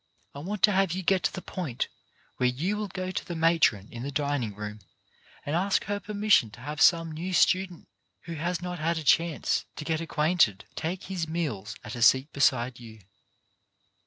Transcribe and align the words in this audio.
I 0.33 0.39
want 0.39 0.63
to 0.63 0.71
have 0.71 0.93
you 0.93 1.03
get 1.03 1.21
to 1.25 1.31
the 1.31 1.43
point 1.43 1.87
where 2.37 2.49
you 2.49 2.75
will 2.75 2.87
go 2.87 3.11
to 3.11 3.23
the 3.23 3.35
matron 3.35 3.87
in 3.91 4.01
the 4.01 4.09
dining 4.11 4.55
room 4.55 4.79
and 5.45 5.55
ask 5.55 5.83
her 5.83 5.99
permission 5.99 6.49
to 6.53 6.59
have 6.61 6.81
some 6.81 7.11
new 7.11 7.33
student 7.33 7.87
who 8.21 8.33
has 8.33 8.63
not 8.63 8.79
had 8.79 8.97
a 8.97 9.03
chance 9.03 9.65
to 9.75 9.85
get 9.85 10.01
acquainted 10.01 10.65
take 10.73 11.03
his 11.03 11.27
meals 11.27 11.75
at 11.83 11.93
a 11.93 12.01
seat 12.01 12.33
beside 12.33 12.79
you. 12.79 13.01